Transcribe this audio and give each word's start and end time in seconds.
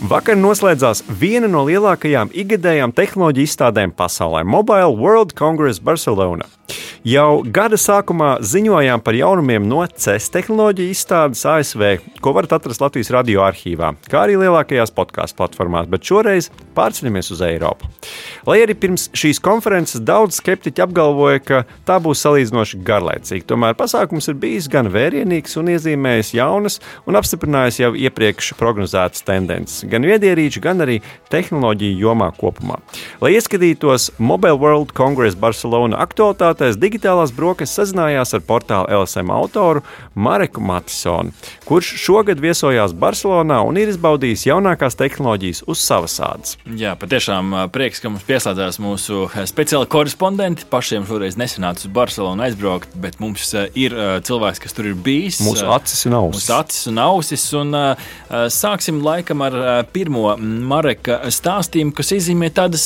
Vakar 0.00 0.38
noslēdzās 0.40 1.02
viena 1.20 1.48
no 1.50 1.66
lielākajām 1.68 2.30
ikgadējām 2.32 2.94
tehnoloģiju 2.96 3.44
izstādēm 3.44 3.92
pasaulē- 3.92 4.46
Mobile 4.54 4.96
World 4.96 5.34
Congress 5.36 5.78
Barcelona. 5.78 6.46
Jau 7.04 7.40
gada 7.48 7.78
sākumā 7.80 8.42
ziņojām 8.44 9.00
par 9.00 9.16
jaunumiem 9.16 9.64
no 9.64 9.80
CES 9.88 10.26
tehnoloģiju 10.34 10.92
izstādes 10.92 11.46
ASV, 11.48 11.98
ko 12.20 12.32
varat 12.36 12.52
atrast 12.52 12.82
Latvijas 12.82 13.10
radio 13.14 13.40
arhīvā, 13.40 13.94
kā 14.04 14.26
arī 14.26 14.36
lielākajās 14.36 14.92
podkāstu 14.92 15.38
platformās, 15.38 15.88
bet 15.88 16.04
šoreiz 16.04 16.50
pārceļamies 16.76 17.30
uz 17.32 17.40
Eiropu. 17.40 17.88
Lai 18.46 18.58
arī 18.60 18.76
pirms 18.76 19.08
šīs 19.16 19.40
konferences 19.40 20.04
daudz 20.04 20.42
skeptiķi 20.42 20.84
apgalvoja, 20.84 21.40
ka 21.40 21.62
tā 21.88 21.96
būs 22.04 22.20
salīdzinoši 22.20 22.82
garlaicīga, 22.84 23.48
tomēr 23.48 23.76
pasākums 23.80 24.28
ir 24.28 24.36
bijis 24.40 24.68
gan 24.68 24.92
vērienīgs 24.92 25.56
un 25.56 25.72
iezīmējis 25.72 26.34
jaunas 26.36 26.80
un 27.08 27.16
apstiprinājis 27.16 27.80
jau 27.80 27.94
iepriekš 27.96 28.52
prognozētas 28.60 29.24
tendences, 29.24 29.88
gan 29.90 30.06
viedierīču, 30.06 30.62
gan 30.64 30.84
arī 30.84 31.00
tehnoloģiju 31.32 31.98
jomā 32.00 32.30
kopumā. 32.38 32.78
Lai 33.22 33.34
ieskatītos 33.36 34.10
Mobile 34.18 34.58
World 34.60 34.94
Congress 34.96 35.38
Barcelona 35.38 35.98
aktualitātēs, 36.04 36.78
digitālās 36.80 37.34
brokastis 37.36 37.78
sazinājās 37.80 38.34
ar 38.36 38.44
portāla 38.46 39.00
LSM 39.00 39.32
autoru 39.34 39.84
Mareku 40.14 40.62
Matisonu, 40.64 41.34
kurš 41.68 41.92
šogad 42.00 42.40
viesojās 42.42 42.94
Barcelonā 42.96 43.60
un 43.66 43.78
ir 43.80 43.90
izbaudījis 43.92 44.46
jaunākās 44.48 44.98
tehnoloģijas 45.00 45.64
uz 45.70 45.82
savas 45.82 46.16
ādas. 46.24 46.56
Jā, 46.78 46.94
patiešām 47.00 47.54
prieks, 47.74 48.02
ka 48.02 48.12
mums 48.12 48.26
pieslēdzās 48.28 48.80
mūsu 48.82 49.26
speciāli 49.50 49.88
korespondenti. 49.90 50.66
Pašiem 50.70 51.06
šoreiz 51.08 51.38
nesanāca 51.40 51.86
uz 51.86 51.94
Barcelonu 51.94 52.46
aizbraukt, 52.46 52.94
bet 53.00 53.18
mums 53.22 53.52
ir 53.74 53.94
cilvēks, 54.26 54.62
kas 54.62 54.76
tur 54.76 54.90
ir 54.90 54.98
bijis. 54.98 55.40
Mūsu 55.44 55.68
acis 55.72 56.06
un 56.08 56.18
ausis. 56.20 56.44
Mūsu 56.44 56.56
acis 56.58 56.90
un 56.90 57.02
ausis. 57.04 57.46
Un, 57.60 57.78
sāksim 58.54 59.00
laikam 59.04 59.42
ar 59.46 59.56
pirmo 59.86 60.34
Mareka 60.40 61.18
stāstījumu, 61.32 61.94
kas 61.96 62.12
iezīmē 62.16 62.50
tādas 62.54 62.84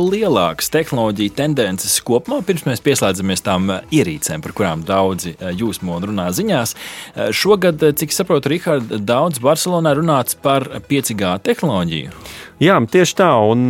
lielākas 0.00 0.70
tehnoloģiju 0.74 1.34
tendences 1.38 1.96
kopumā, 2.04 2.40
pirms 2.46 2.66
mēs 2.68 2.82
pieslēdzamies 2.84 3.44
tām 3.46 3.70
eh, 3.72 3.84
ierīcēm, 4.00 4.44
par 4.44 4.54
kurām 4.56 4.84
daudzi 4.86 5.34
eh, 5.34 5.52
jūsmo 5.56 5.98
un 5.98 6.08
runā 6.10 6.30
ziņās. 6.34 6.74
Šogad, 7.34 7.82
cik 7.98 8.14
saprotu, 8.14 8.50
Rihard, 8.52 8.96
daudz 9.06 9.40
Barcelonā 9.42 9.94
runāts 9.98 10.36
par 10.40 10.66
5G 10.88 11.36
tehnoloģiju. 11.46 12.12
Jā, 12.62 12.76
tieši 12.78 13.16
tā. 13.18 13.30
Un, 13.50 13.66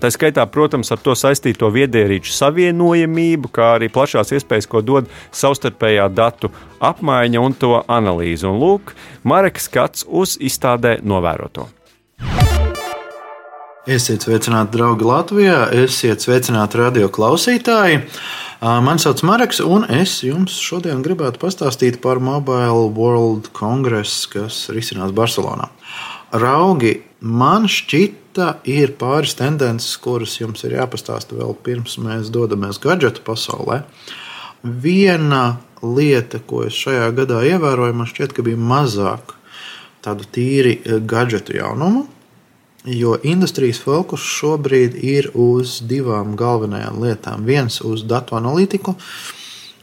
tā 0.00 0.10
skaitā, 0.12 0.46
protams, 0.48 0.88
ar 0.94 1.00
to 1.04 1.12
saistīto 1.18 1.68
viedierīču 1.72 2.32
savienojamību, 2.32 3.52
kā 3.52 3.74
arī 3.76 3.90
plašās 3.92 4.32
iespējas, 4.38 4.68
ko 4.72 4.80
dod 4.80 5.10
savstarpējā 5.36 6.08
datu 6.16 6.50
apmaiņa 6.80 7.44
un 7.44 7.56
to 7.60 7.76
analīze. 7.84 8.48
Un 8.48 8.60
lūk, 8.62 8.96
Mareka 9.26 9.62
skats 9.62 10.08
uz 10.08 10.38
izstādē 10.40 10.98
novēroto. 11.04 11.68
Esiet 13.86 14.24
sveicināti, 14.24 14.72
draugi 14.74 15.06
Latvijā, 15.06 15.58
esiet 15.84 16.24
sveicināti 16.24 16.80
radio 16.80 17.06
klausītāji. 17.06 18.00
Mani 18.82 18.98
sauc 18.98 19.20
Marks, 19.22 19.60
un 19.62 19.84
es 19.94 20.16
jums 20.26 20.56
šodien 20.58 21.04
gribētu 21.06 21.38
pastāstīt 21.38 22.00
par 22.02 22.18
Mobile 22.18 22.88
World 22.96 23.52
Congress, 23.54 24.24
kas 24.32 24.64
risinās 24.74 25.14
Barcelonā. 25.14 25.68
Raugi, 26.34 26.96
man 27.22 27.68
šķita, 27.70 28.48
ir 28.66 28.96
pāris 28.98 29.36
tendences, 29.38 29.94
kuras 30.02 30.34
jums 30.40 30.66
ir 30.66 30.74
jāpastāsta 30.80 31.38
vēl 31.38 31.54
pirms 31.62 31.94
mēs 32.02 32.34
dodamies 32.34 32.82
gadgetu 32.82 33.22
pasaulē. 33.22 33.84
Viena 34.66 35.60
lieta, 35.78 36.42
ko 36.42 36.64
es 36.66 36.74
šajā 36.74 37.06
gadā 37.22 37.46
ievēroju, 37.52 38.00
man 38.02 38.10
šķiet, 38.10 38.34
ka 38.34 38.48
bija 38.50 38.58
mazāk 38.58 39.38
tādu 40.02 40.26
tīri 40.34 40.80
gadgetu 41.06 41.60
jaunumu 41.60 42.08
Jo 42.86 43.16
industrijas 43.26 43.80
fokus 43.82 44.22
šobrīd 44.22 44.94
ir 45.02 45.26
uz 45.34 45.80
divām 45.82 46.36
galvenajām 46.38 47.00
lietām. 47.02 47.42
Viens 47.42 47.80
uz 47.82 48.04
datu 48.06 48.36
analītiku, 48.38 48.94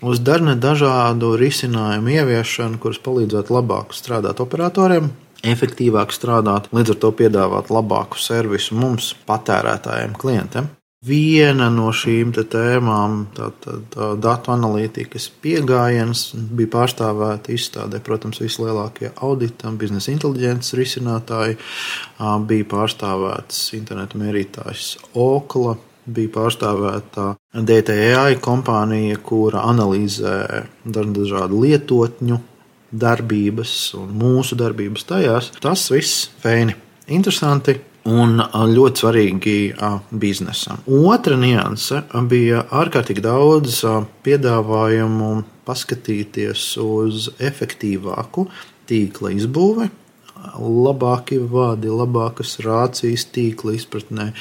uz 0.07 0.21
dažādu 0.23 1.33
risinājumu 1.39 2.13
ieviešanu, 2.15 2.79
kuras 2.79 3.01
palīdzētu 3.03 3.57
labāk 3.57 3.91
strādāt 3.91 4.39
operatoriem, 4.39 5.11
efektīvāk 5.43 6.15
strādāt, 6.15 6.71
līdz 6.71 6.95
ar 6.95 7.01
to 7.03 7.11
piedāvāt 7.19 7.73
labāku 7.75 8.23
servisu 8.23 8.79
mums, 8.79 9.11
patērētājiem, 9.27 10.15
klientiem. 10.15 10.71
Viena 11.03 11.65
no 11.67 11.89
šīm 11.91 12.29
tēmām, 12.31 13.15
tātad 13.35 13.95
datu 14.23 14.53
analītikas 14.53 15.25
pieejams, 15.43 16.21
bija 16.55 16.71
pārstāvēta 16.77 17.51
izstādē. 17.51 17.99
Protams, 17.99 18.39
vislielākie 18.39 19.11
audita, 19.19 19.71
biznesa 19.75 20.13
inteliģences 20.13 20.77
risinātāji, 20.79 21.59
bija 22.47 22.69
pārstāvēts 22.71 23.65
interneta 23.75 24.21
mērītājs 24.21 24.93
Okla, 25.19 25.75
bija 26.07 26.31
pārstāvēta 26.39 27.33
DTI 27.51 28.39
kompānija, 28.43 29.19
kura 29.19 29.67
analizē 29.67 30.63
dažādu 30.87 31.65
lietotņu 31.65 32.39
darbības 32.93 33.77
un 33.99 34.11
mūsu 34.23 34.55
darbības 34.55 35.09
tajās. 35.11 35.51
Tas 35.59 35.89
viss 35.91 36.29
feini, 36.39 36.79
interesanti 37.11 37.81
un 38.09 38.41
ļoti 38.53 39.03
svarīgi 39.03 39.57
biznesam. 40.11 40.83
Otra 40.87 41.37
nianse 41.39 42.03
bija 42.29 42.65
ārkārtīgi 42.71 43.23
daudz 43.23 43.81
piedāvājumu 44.25 45.33
paskatīties 45.67 46.65
uz 46.83 47.29
efektīvāku 47.39 48.47
tīkla 48.89 49.31
izbūvi, 49.37 49.89
labāki 50.59 51.39
vadi, 51.39 51.87
labākas 51.87 52.57
rācijas 52.65 53.23
tīkla 53.31 53.77
izpratnē, 53.77 54.33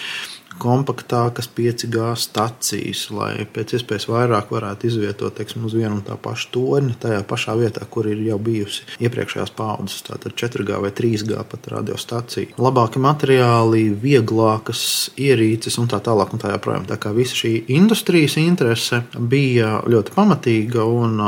kompaktākas 0.61 1.49
5G 1.57 2.13
stacijas, 2.21 3.07
lai 3.15 3.47
pēc 3.53 3.77
iespējas 3.79 4.09
vairāk 4.11 4.53
varētu 4.53 4.89
izvietot 4.89 5.37
teiksim, 5.39 5.65
uz 5.69 5.77
vienu 5.77 5.99
un 5.99 6.05
tā 6.07 6.17
pašu 6.21 6.51
torni, 6.55 6.97
tajā 7.01 7.23
pašā 7.29 7.57
vietā, 7.61 7.87
kur 7.91 8.09
ir 8.11 8.21
jau 8.27 8.39
bijusi 8.43 8.87
iepriekšējās 9.03 9.55
paudzes, 9.57 10.05
tātad 10.09 10.37
4G 10.39 10.81
vai 10.85 10.93
3G 10.95 11.41
pat 11.53 11.71
radiostacija. 11.77 12.59
Labāki 12.63 13.03
materiāli, 13.03 13.89
vieglākas 14.03 14.85
ierīces 15.21 15.79
un 15.83 15.91
tā 15.93 16.03
tālāk. 16.03 16.33
Un 16.33 16.41
tā, 16.41 16.53
joprojām. 16.55 16.87
tā 16.89 16.97
kā 17.01 17.11
visa 17.13 17.37
šī 17.37 17.53
industrijas 17.75 18.39
interese 18.41 19.03
bija 19.19 19.81
ļoti 19.89 20.15
pamatīga 20.15 20.87
un 20.87 21.19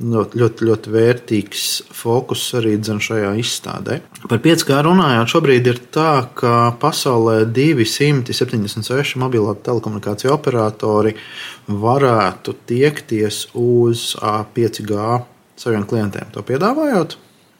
ļoti, 0.00 0.38
ļoti, 0.40 0.66
ļoti 0.68 0.92
vērtīgs 0.92 1.66
fokus 1.96 2.42
arī 2.58 2.74
šajā 2.80 3.32
izstādē. 3.40 4.00
Par 4.28 4.40
5G 4.44 4.80
runājot, 4.84 5.32
šobrīd 5.32 5.70
ir 5.70 5.80
tā, 5.94 6.28
ka 6.36 6.72
pasaulē 6.80 7.44
276 7.48 9.16
mobilā 9.22 9.56
telekomunikāciju 9.66 10.34
operatori 10.34 11.16
varētu 11.66 12.56
tiekties 12.68 13.46
uz 13.54 14.12
5G 14.20 15.22
saviem 15.56 15.86
klientiem, 15.88 16.28
to 16.34 16.44
piedāvājot. 16.44 17.16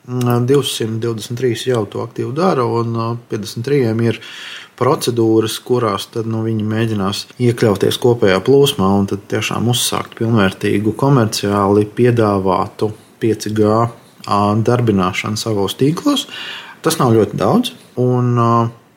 223 0.07 1.67
jau 1.67 1.81
to 1.91 2.05
aktīvi 2.05 2.31
dara, 2.37 2.63
un 2.63 3.19
53 3.31 4.05
ir 4.07 4.21
procedūras, 4.77 5.57
kurās 5.65 6.09
tad, 6.13 6.29
nu, 6.31 6.43
viņi 6.47 6.67
mēģinās 6.69 7.23
iekļauties 7.43 7.99
kopējā 8.03 8.39
plūsmā 8.45 8.89
un 8.99 9.09
tiešām 9.09 9.71
uzsākt 9.73 10.17
pilnvērtīgu 10.19 10.95
komerciāli 11.01 11.87
piedāvātu 11.97 12.93
5G 13.23 13.77
darbināšanu 14.67 15.41
savos 15.41 15.77
tīklos. 15.81 16.27
Tas 16.85 16.99
nav 17.01 17.15
ļoti 17.17 17.39
daudz, 17.41 17.73
un 18.01 18.35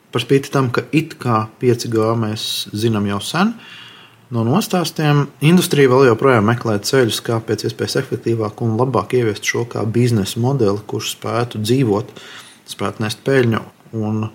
par 0.09 0.23
spīti 0.23 0.51
tam, 0.53 0.71
ka 0.73 0.83
it 0.95 1.15
kā 1.21 1.45
5G 1.61 2.09
mēs 2.19 2.43
zinām 2.75 3.07
jau 3.09 3.21
sen, 3.23 3.53
no 4.33 4.43
nostāstiem 4.45 5.27
industrija 5.45 5.89
vēl 5.89 6.09
joprojām 6.09 6.49
meklē 6.49 6.77
ceļus, 6.85 7.21
kā 7.25 7.39
pēc 7.45 7.69
iespējas 7.69 7.97
efektīvāk 8.03 8.61
un 8.65 8.75
labāk 8.79 9.15
ieviest 9.17 9.47
šo 9.47 9.65
kā 9.69 9.85
biznesa 9.85 10.41
modeli, 10.43 10.83
kurš 10.89 11.15
spētu 11.15 11.63
dzīvot, 11.63 12.13
spētu 12.69 13.05
nest 13.05 13.23
peļņu 13.25 13.63
un 13.97 14.27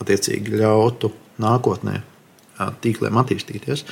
attiecīgi 0.00 0.60
ļautu 0.60 1.12
nākotnē 1.40 2.00
tīkliem 2.84 3.16
attīstīties. 3.20 3.86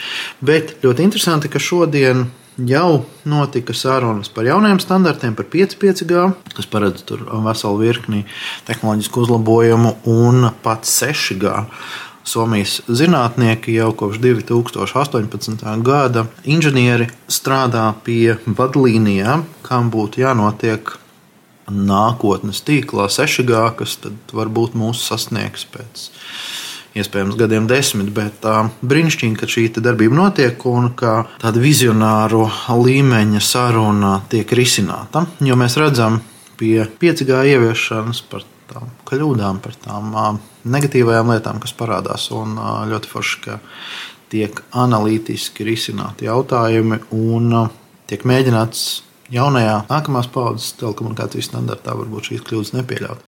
Bet 0.45 0.77
ļoti 0.85 1.07
interesanti, 1.07 1.51
ka 1.53 1.61
šodien 1.63 2.27
jau 2.69 3.05
notika 3.29 3.75
sarunas 3.77 4.29
par 4.35 4.49
jauniem 4.49 4.81
standartiem, 4.83 5.37
par 5.39 5.47
5,5G, 5.53 6.27
kas 6.57 6.69
paredz 6.71 7.05
tur 7.09 7.25
veselu 7.47 7.81
virkni 7.81 8.25
tehnoloģisku 8.69 9.25
uzlabojumu 9.25 9.97
un 10.11 10.51
pat 10.65 10.89
6G. 10.89 11.55
Somijas 12.29 12.83
zinātnieki 12.93 13.79
jau 13.79 13.93
kopš 13.97 14.19
2018. 14.21 15.63
gada 15.81 16.27
inženieri 16.45 17.07
strādā 17.25 17.87
pie 18.05 18.37
vadlīnijām, 18.45 19.47
kam 19.65 19.89
būtu 19.95 20.21
jānotiek 20.27 20.93
nākotnes 21.71 22.63
tīklā, 22.67 23.09
6G, 23.13 23.61
kas 23.79 23.99
varbūt 24.35 24.77
mūs 24.79 25.05
sasniegs 25.09 25.67
pēc 25.73 26.09
iespējams 26.99 27.37
gadiem 27.39 27.69
desmit, 27.71 28.11
bet 28.15 28.45
uh, 28.49 28.69
brīnišķīgi, 28.83 29.39
ka 29.39 29.49
šī 29.51 29.67
darbība 29.85 30.19
notiek 30.19 30.65
un 30.69 30.91
ka 30.99 31.23
tāda 31.43 31.63
vizionāru 31.63 32.47
līmeņa 32.73 33.43
saruna 33.45 34.19
tiek 34.33 34.53
risināta. 34.57 35.27
Jo 35.45 35.59
mēs 35.61 35.79
redzam 35.81 36.21
pie 36.59 36.89
5G 37.01 37.43
ieviešanas 37.55 38.23
par 38.31 38.47
tām 38.69 38.91
kļūdām, 39.09 39.61
par 39.65 39.77
tām 39.85 40.15
uh, 40.15 40.31
negatīvajām 40.69 41.35
lietām, 41.35 41.61
kas 41.63 41.77
parādās. 41.79 42.31
Un 42.35 42.57
uh, 42.59 42.85
ļoti 42.91 43.13
forši, 43.13 43.43
ka 43.47 43.61
tiek 44.33 44.63
analītiski 44.77 45.65
risināti 45.65 46.29
jautājumi 46.29 47.01
un 47.17 47.55
tiek 48.09 48.25
mēģināts 48.29 48.89
jaunajā, 49.33 49.81
nākamās 49.91 50.31
paudzes 50.33 50.75
telekomunikācijas 50.81 51.51
standartā 51.53 51.97
varbūt 51.99 52.33
šīs 52.33 52.47
kļūdas 52.49 52.77
nepieļaut. 52.79 53.28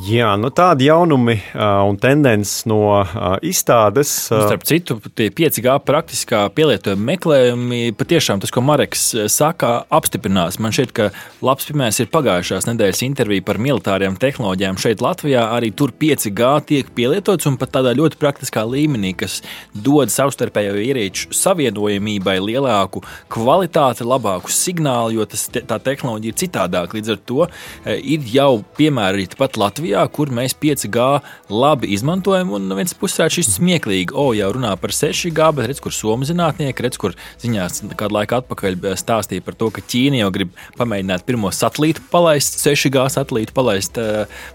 Jā, 0.00 0.30
nu 0.40 0.48
tādi 0.48 0.86
jaunumi 0.86 1.34
uh, 1.36 1.82
un 1.84 1.98
tendences 2.00 2.62
no 2.64 2.78
uh, 2.96 3.34
izstādes. 3.44 4.08
Uh, 4.32 4.46
Starp 4.46 4.62
citu, 4.64 4.94
tie 5.12 5.26
5G 5.28 5.74
praktiskā 5.84 6.46
pielietojuma 6.56 7.10
meklējumi 7.10 7.80
patiešām 8.00 8.40
tas, 8.40 8.48
ko 8.54 8.62
Mareks 8.64 9.02
saka, 9.28 9.82
apstiprinās. 9.92 10.56
Man 10.64 10.72
šķiet, 10.72 10.94
ka 10.96 11.10
labs 11.44 11.68
piemērs 11.68 12.00
ir 12.00 12.08
pagājušās 12.14 12.70
nedēļas 12.70 13.02
intervija 13.04 13.44
par 13.44 13.60
militāriem 13.60 14.16
tehnoloģijām 14.22 14.78
šeit 14.80 15.04
Latvijā. 15.04 15.44
Arī 15.58 15.68
tur 15.76 15.92
5G 15.92 16.48
tiek 16.70 16.88
pielietots 16.96 17.50
un 17.52 17.60
pat 17.60 17.74
tādā 17.76 17.92
ļoti 17.98 18.16
praktiskā 18.22 18.64
līmenī, 18.64 19.12
kas 19.20 19.42
dod 19.76 20.08
savstarpējo 20.14 20.80
ierīču 20.86 21.36
savienojamībai 21.36 22.38
lielāku 22.40 23.04
kvalitāti, 23.32 24.08
labāku 24.08 24.56
signālu, 24.56 25.18
jo 25.18 25.28
tas, 25.28 25.50
tā 25.52 25.76
tehnoloģija 25.76 26.32
ir 26.32 26.42
citādāka. 26.46 26.96
Līdz 26.96 27.14
ar 27.18 27.22
to 27.28 27.52
ir 28.00 28.32
jau 28.32 28.50
piemēri 28.80 29.28
pat 29.36 29.60
Latvijā. 29.60 29.81
Latvijā, 29.82 30.02
kur 30.14 30.30
mēs 30.30 30.54
5G 30.54 31.06
labi 31.50 31.90
izmantojam. 31.92 32.52
Un 32.54 32.68
no 32.70 32.76
vienas 32.78 32.94
puses 32.94 33.34
šis 33.34 33.56
smieklīgi, 33.56 34.14
o, 34.14 34.30
jau 34.36 34.50
runā 34.54 34.76
par 34.78 34.94
6G, 34.94 35.48
bet 35.56 35.66
redz, 35.70 35.80
kur 35.82 35.92
somu 35.94 36.26
zinātnieki, 36.28 36.84
redz, 36.84 36.98
kur 37.00 37.16
ziņās 37.42 37.82
kādu 37.98 38.14
laiku 38.14 38.38
atpakaļ 38.38 38.78
stāstīja 38.98 39.42
par 39.42 39.56
to, 39.58 39.70
ka 39.74 39.82
Ķīna 39.82 40.20
jau 40.20 40.30
grib 40.34 40.52
pamēģināt 40.78 41.26
pirmo 41.26 41.50
satelītu 41.50 42.04
palaist, 42.12 42.60
6G 42.62 43.02
satelītu 43.10 43.54
palaist, 43.56 43.98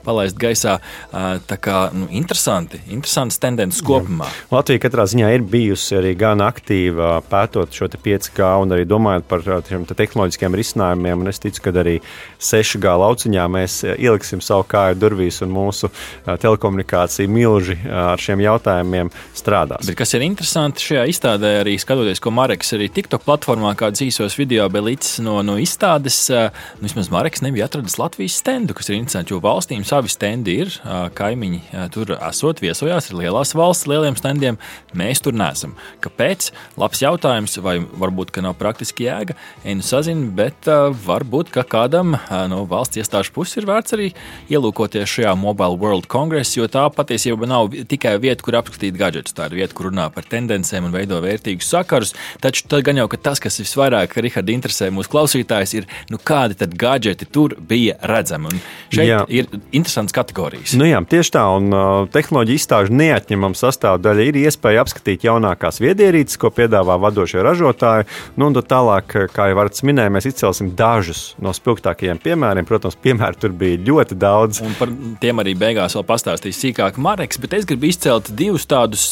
palaist 0.06 0.40
gaisā. 0.40 0.78
Tā 1.12 1.60
kā 1.60 1.82
nu, 1.96 2.08
interesanti, 2.16 2.80
interesants 2.88 3.40
tendences 3.44 3.84
kopumā. 3.86 4.30
Jā. 4.30 4.48
Latvija 4.56 4.86
katrā 4.88 5.08
ziņā 5.12 5.34
ir 5.36 5.44
bijusi 5.44 6.00
arī 6.00 6.14
gan 6.20 6.44
aktīva 6.46 7.18
pētot 7.28 7.76
šo 7.76 7.92
5G 7.92 8.54
un 8.64 8.76
arī 8.78 8.88
domājot 8.88 9.28
par 9.28 9.44
šiem 9.44 9.84
te 9.90 9.98
tehnoloģiskiem 9.98 10.56
risinājumiem. 10.62 11.26
Un 11.26 11.34
es 11.34 11.44
ticu, 11.44 11.66
ka 11.68 11.76
arī 11.84 11.98
6G 12.40 12.96
lauciņā 13.04 13.48
mēs 13.52 13.82
ieliksim 13.98 14.42
savu 14.44 14.68
kāju 14.72 15.00
durvīs 15.02 15.17
durvīs 15.18 15.42
un 15.42 15.54
mūsu 15.54 15.90
telekomunikācija 16.26 17.30
milži 17.30 17.78
ar 17.90 18.22
šiem 18.22 18.42
jautājumiem 18.44 19.10
strādās. 19.36 19.88
Bet 19.88 19.98
kas 19.98 20.14
ir 20.14 20.26
interesanti 20.26 20.86
šajā 20.86 21.06
izstādē, 21.12 21.54
arī 21.64 21.78
skatoties, 21.82 22.22
ko 22.22 22.32
Marks 22.36 22.74
arī 22.78 22.90
TikTok 22.94 23.26
platformā 23.26 23.74
kādus 23.80 24.06
īsos 24.06 24.38
video 24.38 24.68
belicis 24.70 25.18
no, 25.24 25.40
no 25.46 25.58
izstādes, 25.62 26.20
nu, 26.30 26.86
vismaz 26.86 27.10
Marks 27.14 27.44
nebija 27.46 27.68
atradis 27.68 27.98
Latvijas 28.00 28.38
stendu, 28.42 28.76
kas 28.78 28.92
ir 28.92 29.00
interesanti, 29.00 29.34
jo 29.34 29.42
valstīm 29.44 29.86
savi 29.88 30.12
stendi 30.12 30.60
ir, 30.64 30.74
kaimiņi 31.18 31.90
tur 31.94 32.14
esot 32.18 32.62
viesojās, 32.64 33.10
ir 33.10 33.22
lielās 33.24 33.56
valsts 33.58 33.90
lieliem 33.90 34.18
standiem, 34.20 34.60
mēs 34.98 35.24
tur 35.26 35.36
neesam. 35.38 35.76
Kāpēc? 36.04 36.52
Labs 36.78 37.02
jautājums, 37.04 37.58
vai 37.64 37.78
varbūt, 37.82 38.34
ka 38.36 38.44
nav 38.46 38.58
praktiski 38.60 39.08
jēga, 39.08 39.38
enu 39.68 39.86
sazinu, 39.86 40.30
bet 40.38 40.70
varbūt, 41.08 41.52
ka 41.56 41.66
kādam 41.68 42.18
no 42.52 42.64
valsts 42.70 43.02
iestāžu 43.02 43.34
puses 43.36 43.62
ir 43.62 43.70
vērts 43.70 43.96
arī 43.98 44.12
ielūkoties 44.52 45.07
šajā 45.08 45.34
Mobile 45.40 45.78
World 45.80 46.08
Congress, 46.12 46.56
jo 46.58 46.68
tā 46.72 46.86
patiesībā 46.94 47.48
nav 47.50 47.74
tikai 47.90 48.16
vieta, 48.22 48.44
kur 48.46 48.60
apskatīt 48.60 48.98
gadgetus. 48.98 49.36
Tā 49.38 49.50
ir 49.50 49.58
vieta, 49.62 49.76
kur 49.78 49.90
runā 49.90 50.10
par 50.14 50.28
tendencēm 50.30 50.88
un 50.88 50.96
veido 50.96 51.20
vērtīgus 51.24 51.70
sakarus. 51.74 52.14
Taču 52.44 52.82
gan 52.84 53.00
jau 53.02 53.08
tas, 53.16 53.42
kas 53.44 53.60
visvairāk 53.62 54.16
Rihards 54.22 54.54
interesē 54.54 54.90
mūsu 54.94 55.12
klausītājs, 55.14 55.76
ir, 55.80 55.88
nu, 56.12 56.20
kādi 56.22 56.58
tad 56.60 56.76
gadgeti 56.78 57.28
tur 57.32 57.56
bija 57.58 57.98
redzami. 58.08 58.52
Un 58.52 58.62
šeit 58.94 59.10
jā. 59.10 59.22
ir 59.30 59.50
interesants 59.76 60.16
kategorijas. 60.16 60.76
Nu 60.78 60.88
jā, 60.88 61.02
tieši 61.10 61.34
tā, 61.36 61.44
un 61.58 61.72
uh, 61.74 62.06
tehnoloģija 62.14 62.62
izstāžu 62.62 62.96
neatņemama 62.98 63.58
sastāvdaļa 63.58 64.28
ir 64.30 64.42
iespēja 64.46 64.84
apskatīt 64.86 65.28
jaunākās 65.28 65.82
viedierīces, 65.84 66.40
ko 66.42 66.52
piedāvā 66.54 67.00
vadošie 67.02 67.44
ražotāji. 67.46 68.08
Nu, 68.38 68.50
un 68.50 68.58
tālāk, 68.58 69.16
kā 69.34 69.50
jau 69.50 69.58
Vārts 69.58 69.84
minēja, 69.88 70.14
mēs 70.14 70.30
izcelsim 70.30 70.72
dažus 70.78 71.32
no 71.42 71.54
spilgtākajiem 71.56 72.20
piemēriem. 72.22 72.68
Protams, 72.68 72.98
piemēru 73.02 73.42
tur 73.42 73.56
bija 73.58 73.80
ļoti 73.88 74.18
daudz. 74.20 74.62
Un 74.66 74.76
par 74.78 74.92
tiem 75.22 75.42
arī 75.42 75.54
beigās 75.58 75.96
vēl 75.98 76.06
pastāstīs 76.08 76.60
sīkāk 76.62 76.98
Marks, 77.02 77.40
bet 77.42 77.54
es 77.58 77.66
gribu 77.68 77.88
izcelt 77.90 78.30
divus 78.38 78.68
tādus, 78.70 79.06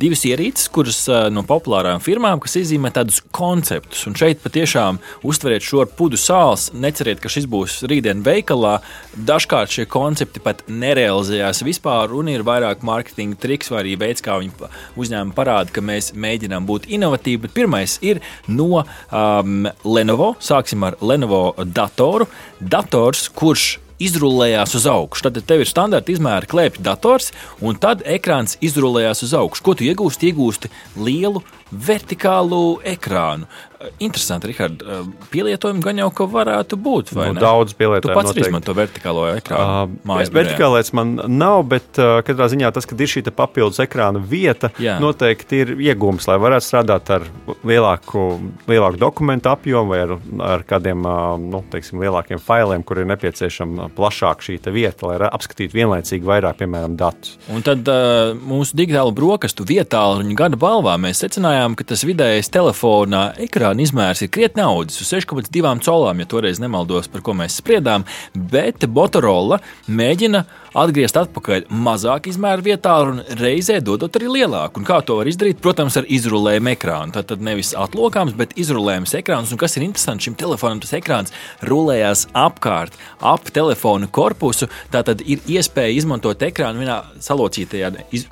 divas 0.00 0.24
ierīces, 0.28 0.68
kuras 0.72 1.00
no 1.32 1.44
populārām 1.48 2.02
firmām, 2.04 2.40
kas 2.42 2.58
izzīmē 2.60 2.92
tādus 2.94 3.20
konceptus. 3.34 4.04
Un 4.08 4.16
šeit 4.18 4.42
patiešām 4.44 5.00
uztveriet 5.26 5.64
šo 5.66 5.86
pudu 5.98 6.20
sāls, 6.20 6.68
neceriet, 6.74 7.22
ka 7.22 7.32
šis 7.32 7.48
būs 7.50 7.80
rītdien 7.88 8.22
veikalā. 8.26 8.78
Dažkārt 9.28 9.74
šie 9.74 9.88
koncepti 9.90 10.42
pat 10.44 10.64
nerealizējās 10.68 11.64
vispār, 11.66 12.14
un 12.16 12.30
ir 12.32 12.46
vairāk 12.46 12.84
mārketinga 12.86 13.40
triks 13.42 13.72
vai 13.72 13.82
arī 13.82 13.96
veids, 14.00 14.24
kā 14.24 14.38
viņi 14.42 14.70
uzņēmumi 14.98 15.36
parāda, 15.36 15.74
ka 15.74 15.84
mēs 15.84 16.12
mēģinām 16.18 16.68
būt 16.68 16.88
inovatīvi. 16.92 17.42
Bet 17.46 17.56
pirmais 17.56 17.98
ir 18.04 18.22
no 18.48 18.84
um, 18.84 19.68
Lenovo. 19.84 20.34
Sāksim 20.42 20.86
ar 20.88 20.98
Lenovo 21.02 21.52
datoru. 21.64 22.28
Dators, 22.60 23.28
kurš 23.34 23.78
izrullējās 24.02 24.76
uz 24.78 24.86
augšu. 24.90 25.28
Tad 25.28 25.40
tev 25.48 25.64
ir 25.64 25.70
standarta 25.70 26.12
izmēra 26.14 26.48
klēpja 26.48 26.84
dators, 26.90 27.32
un 27.60 27.78
tad 27.80 28.04
ekrāns 28.06 28.58
izrullējās 28.64 29.24
uz 29.26 29.34
augšu. 29.38 29.64
Ko 29.66 29.76
tu 29.78 29.86
iegūsti? 29.88 30.32
Iegūsti 30.32 30.72
lielu 31.00 31.42
vertikālu 31.72 32.78
ekrānu. 32.86 33.48
Interesanti, 34.02 34.48
Rihard, 34.50 34.80
pielietojumi 35.30 35.82
gan 35.82 36.00
jau 36.00 36.08
ka 36.10 36.24
varētu 36.26 36.74
būt. 36.82 37.12
Nu, 37.14 37.28
daudz 37.38 37.76
pielietojumu. 37.78 38.10
Tu 38.10 38.16
pats 38.16 38.32
noteikti. 38.32 38.48
izmanto 38.48 38.74
vertikālo 38.74 39.26
ekrānu. 39.36 39.98
Uh, 40.02 40.22
vertikālais 40.34 40.90
man 40.98 41.12
nav, 41.30 41.62
bet 41.70 42.00
uh, 42.02 42.18
katrā 42.26 42.48
ziņā 42.50 42.72
tas, 42.74 42.88
ka 42.88 42.98
ir 42.98 43.12
šī 43.12 43.22
papildus 43.30 43.78
ekrāna 43.84 44.18
vieta, 44.18 44.72
Jā. 44.82 44.96
noteikti 45.02 45.62
ir 45.62 45.70
iegūms, 45.76 46.26
lai 46.26 46.40
varētu 46.42 46.66
strādāt 46.66 47.12
ar 47.14 47.26
lielāku, 47.62 48.24
lielāku 48.66 48.98
dokumentu 48.98 49.52
apjomu 49.52 49.94
vai 49.94 50.00
ar, 50.08 50.16
ar 50.56 50.66
kādiem 50.66 51.06
uh, 51.06 51.36
nu, 51.38 51.62
teiksim, 51.70 52.02
lielākiem 52.02 52.42
failiem, 52.42 52.82
kur 52.82 52.98
ir 52.98 53.06
nepieciešama 53.12 53.92
plašāka 53.94 54.48
šī 54.48 54.58
vieta, 54.74 55.06
lai 55.06 55.30
apskatītu 55.30 55.78
vienlaicīgi 55.78 56.26
vairāk, 56.26 56.58
piemēram, 56.64 56.98
datus. 56.98 57.38
Un 57.54 57.62
tad 57.62 57.86
uh, 57.86 58.34
mūsu 58.34 58.74
digitālo 58.82 59.14
brokastu 59.14 59.62
vietā, 59.68 60.02
viņa 60.18 60.36
gada 60.42 60.58
balvā 60.58 60.98
mēs 60.98 61.22
secinājām, 61.22 61.57
secinājām, 61.58 61.74
ka 61.76 61.84
tas 61.84 62.04
vidējais 62.06 62.50
telefonā 62.52 63.34
ekrāna 63.42 63.82
izmērs 63.82 64.22
ir 64.22 64.30
krietni 64.30 64.62
audzis 64.62 65.02
uz 65.02 65.10
6,2 65.10 65.82
colām, 65.82 66.20
ja 66.20 66.26
toreiz 66.26 66.60
nemaldos, 66.60 67.08
par 67.08 67.22
ko 67.22 67.34
mēs 67.34 67.58
spriedām. 67.58 68.04
Bet 68.34 68.86
Motorola 68.86 69.58
mēģina 69.88 70.44
atgriezt 70.78 71.16
atpakaļ 71.18 71.66
mazāk 71.70 72.28
izmēru 72.30 72.62
vietā 72.62 72.94
un 73.02 73.22
reizē 73.40 73.80
dodot 73.82 74.14
arī 74.16 74.28
lielāku. 74.38 74.78
Un 74.80 74.86
kā 74.86 75.00
to 75.02 75.16
var 75.18 75.26
izdarīt? 75.26 75.60
Protams, 75.60 75.96
ar 75.98 76.06
izrulējumu 76.06 76.74
ekrānu. 76.74 77.14
Tad, 77.16 77.28
tad 77.32 77.42
nevis 77.42 77.74
atlokāms, 77.74 78.36
bet 78.38 78.54
izrulējums 78.58 79.16
ekrāns. 79.18 79.52
Un 79.52 79.58
kas 79.58 79.76
ir 79.76 79.86
interesanti, 79.86 80.28
šim 80.28 80.36
telefonam 80.38 80.82
tas 80.84 80.94
ekrāns 80.98 81.34
rulējās 81.66 82.28
apkārt, 82.36 82.94
ap 83.18 83.50
telefona 83.50 84.06
korpusu. 84.06 84.70
Tā 84.92 85.02
tad 85.08 85.24
ir 85.26 85.42
iespēja 85.48 85.96
izmantot 85.98 86.46
ekrānu 86.46 86.84
vienā 86.84 87.00
salocītajā. 87.24 87.96
Iz 88.14 88.28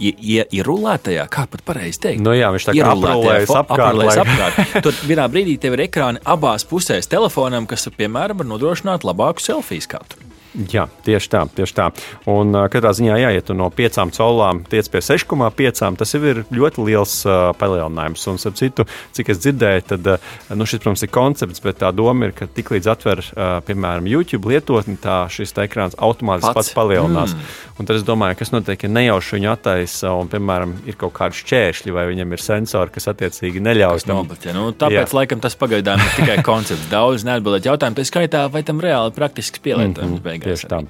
ir 0.00 0.66
rullētajā, 0.66 1.26
kā 1.32 1.46
pat 1.50 1.64
pareizi 1.66 2.00
teikt. 2.06 2.24
Nu 2.24 2.34
jā, 2.36 2.50
viņš 2.54 2.70
tā 2.70 2.76
kā 2.76 2.94
aprulējas 2.94 3.54
apkārt. 3.60 4.24
Apkārt. 4.24 4.80
Tur 4.86 5.04
vienā 5.08 5.28
brīdī 5.32 5.58
tev 5.60 5.76
ir 5.76 5.86
ekrāni 5.88 6.22
abās 6.24 6.66
pusēs 6.68 7.10
telefonam, 7.10 7.68
kas, 7.70 7.88
piemēram, 7.96 8.40
var 8.40 8.50
nodrošināt 8.54 9.06
labāku 9.06 9.44
selfiju 9.44 9.86
skatu. 9.86 10.29
Jā, 10.50 10.88
tieši 11.06 11.30
tā. 11.30 11.44
Tieši 11.54 11.74
tā. 11.76 11.86
Un, 12.30 12.50
uh, 12.56 12.66
katrā 12.72 12.90
ziņā, 12.96 13.16
jā, 13.22 13.30
ja 13.36 13.42
tu 13.44 13.54
no 13.54 13.68
5 13.70 14.10
colām 14.16 14.64
tiec 14.70 14.88
pie 14.90 15.02
6,5, 15.04 15.82
tas 16.00 16.14
jau 16.14 16.20
ir 16.26 16.42
ļoti 16.50 16.86
liels 16.88 17.14
uh, 17.28 17.52
palielinājums. 17.58 18.26
Un, 18.32 18.40
ap 18.50 18.58
citu, 18.58 18.86
cik 19.16 19.30
es 19.30 19.42
dzirdēju, 19.44 19.84
tad 19.92 20.10
uh, 20.16 20.32
nu, 20.58 20.66
šis, 20.66 20.82
protams, 20.82 21.04
ir 21.06 21.12
koncepts, 21.14 21.62
bet 21.62 21.78
tā 21.84 21.92
doma 21.94 22.28
ir, 22.28 22.34
ka 22.34 22.48
tiklīdz 22.50 22.90
atver, 22.90 23.22
uh, 23.30 23.60
piemēram, 23.66 24.08
YouTube 24.10 24.50
lietotni, 24.50 24.98
tā 25.00 25.22
šis 25.30 25.54
ekrāns 25.62 25.94
automātiski 26.02 26.50
pats, 26.50 26.72
pats 26.72 26.78
palielinās. 26.78 27.36
Mm. 27.36 27.54
Un 27.80 27.88
tad 27.88 28.00
es 28.00 28.04
domāju, 28.08 28.40
kas 28.42 28.50
notiek, 28.52 28.82
ja 28.84 28.90
nejauši 28.90 29.38
viņu 29.38 29.52
attaisa 29.54 30.16
un, 30.18 30.28
piemēram, 30.32 30.74
ir 30.90 30.98
kaut 31.00 31.14
kādi 31.16 31.38
šķēršļi 31.38 31.94
vai 31.94 32.08
viņam 32.10 32.34
ir 32.34 32.44
sensori, 32.44 32.94
kas 32.96 33.08
attiecīgi 33.14 33.62
neļauj 33.62 34.04
tam. 34.08 34.24
Noblat, 34.24 34.50
nu, 34.56 34.66
tāpēc, 34.74 35.06
jā. 35.06 35.16
laikam, 35.20 35.40
tas 35.44 35.56
pagaidām 35.60 36.02
ir 36.02 36.12
tikai 36.18 36.40
koncepts. 36.44 36.90
Daudz 36.90 37.24
neatbildēt 37.28 37.70
jautājumu, 37.70 38.00
tā 38.00 38.06
skaitā, 38.08 38.44
vai 38.52 38.64
tam 38.66 38.82
reāli 38.82 39.14
praktisks 39.16 39.62
pielietojums. 39.62 40.18
Mm 40.18 40.18
-hmm 40.18 40.39
Svaigais 40.40 40.64
Tieši 40.64 40.70
tā. 40.70 40.82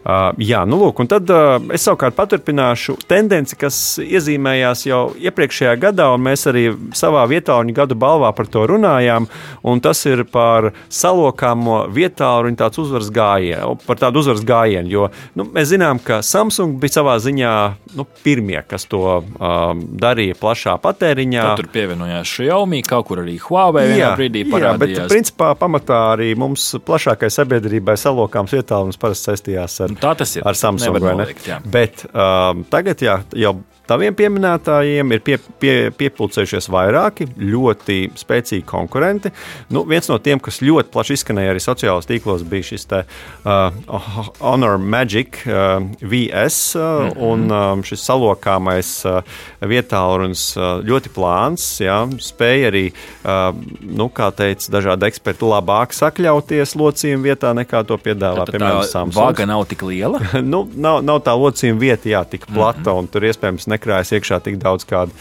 Uh, 0.00 0.30
jā, 0.40 0.62
nu 0.64 0.78
lūk, 0.80 1.02
un 1.02 1.08
tad 1.12 1.28
uh, 1.28 1.58
es 1.76 1.82
savukārt 1.84 2.14
paturpināšu 2.16 2.94
tendenci, 3.04 3.52
kas 3.60 3.76
iezīmējās 4.00 4.86
jau 4.88 5.00
iepriekšējā 5.20 5.74
gadā, 5.76 6.06
un 6.16 6.22
mēs 6.24 6.46
arī 6.48 6.62
savā 6.96 7.26
vietā 7.28 7.58
un 7.60 7.68
gadu 7.76 7.98
balvā 8.00 8.30
par 8.32 8.48
to 8.48 8.62
runājām. 8.70 9.28
un 9.60 9.82
Tas 9.84 10.00
ir 10.08 10.22
par 10.24 10.70
salokāmo 10.88 11.82
vietālu 11.92 12.48
un 12.48 12.56
tāds 12.56 12.80
uzvaras 12.80 13.10
gājienu, 13.12 13.76
par 13.84 14.00
tādu 14.00 14.22
uzvaras 14.24 14.40
gājienu. 14.40 14.88
Jo 14.88 15.10
nu, 15.36 15.44
mēs 15.52 15.68
zinām, 15.74 16.00
ka 16.00 16.22
Samsung 16.24 16.80
bija 16.80 16.96
savā 16.96 17.18
ziņā 17.20 17.52
nu, 18.00 18.08
pirmie, 18.24 18.60
kas 18.68 18.88
to 18.88 19.04
um, 19.20 19.84
darīja 20.00 20.38
plašā 20.40 20.78
patēriņā. 20.80 21.44
Tad 21.44 21.60
tur 21.60 21.70
pievienojās 21.76 22.34
Xiaomi, 22.38 22.80
kaut 22.88 23.10
kur 23.10 23.20
arī 23.26 23.36
Huawei 23.36 23.84
vienā 23.92 24.14
brīdī 24.16 24.46
jā, 24.46 24.48
bet 24.48 24.56
parādījās. 24.56 25.12
principā 25.12 25.52
pamatā 25.60 26.00
arī 26.14 26.32
mums 26.40 26.70
plašākai 26.88 27.28
sabiedrībai 27.36 28.00
salokāms 28.00 28.56
vietālums 28.80 29.00
parasti 29.00 29.30
saistījās 29.30 29.80
ar, 29.84 29.92
Nu, 29.94 30.00
ar 30.48 30.56
Samsung. 30.58 30.88
Nevar 30.94 31.04
vai 31.04 31.12
ne? 31.14 31.24
noliegt, 31.24 31.46
jā. 31.48 31.58
Bet 31.64 32.04
um, 32.10 32.64
tagad 32.72 33.02
jā, 33.04 33.18
jau 33.36 33.54
taviem 33.90 34.14
pieminētājiem 34.16 35.14
ir 35.16 35.22
pie, 35.26 35.36
pie, 35.62 35.74
piepildījušies 35.98 36.68
vairāki 36.72 37.26
ļoti 37.36 37.98
spēcīgi 38.18 38.64
konkurenti. 38.68 39.32
Nu, 39.74 39.84
viens 39.88 40.08
no 40.10 40.18
tiem, 40.22 40.40
kas 40.42 40.60
ļoti 40.64 40.92
plaši 40.94 41.18
izskanēja 41.18 41.54
arī 41.54 41.62
sociālajos 41.64 42.08
tīklos, 42.10 42.44
bija 42.48 42.68
šis 42.70 42.86
te, 42.90 43.02
uh, 43.44 44.30
Honor 44.40 44.78
Magic 44.78 45.42
uh, 45.46 45.80
VS. 46.00 46.60
Uh, 46.76 46.82
mm. 46.82 47.10
-hmm. 47.10 47.18
Un 47.30 47.50
um, 47.52 47.82
šis 47.84 48.02
salokāmais 48.06 48.90
uh, 49.06 49.22
vietālunis 49.60 50.56
uh, 50.56 50.80
ļoti 50.86 51.12
plāns, 51.14 51.64
jā, 51.82 51.98
spēja 52.22 52.70
arī, 52.70 52.84
uh, 52.90 53.54
nu, 53.80 54.08
kā 54.08 54.30
teica 54.34 54.72
dažādi 54.72 55.06
eksperti, 55.10 55.44
labāk 55.44 55.94
sakļauties 55.96 56.76
locījuma 56.76 57.24
vietā 57.30 57.52
nekā 57.56 57.84
to 57.86 57.98
piedāvā, 57.98 58.46
Tad 58.46 58.54
piemēram, 58.54 58.82
tā 58.82 58.90
Samsung 58.90 59.24
vaga 59.24 59.46
nav 59.46 59.64
tik 59.70 59.82
liela. 59.82 60.20
nu, 60.52 60.64
nav, 60.74 61.02
nav 61.04 61.22
tā 61.26 61.34
locījuma 61.36 61.80
vieta, 61.80 62.08
jā, 62.08 62.24
tik 62.24 62.46
plata, 62.46 62.80
Mhm. 62.80 62.88
mm 62.88 62.94
-hmm. 62.94 62.98
un 62.98 63.08
tur 63.08 63.22
iespējams 63.22 63.66
nekrājas 63.80 64.12
iekšā 64.12 64.40
tik 64.44 64.60
daudz 64.60 64.84
kādu 64.84 65.16